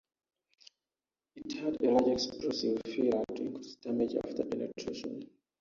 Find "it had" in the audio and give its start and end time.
1.35-1.79